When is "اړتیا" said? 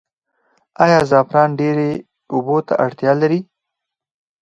2.85-3.11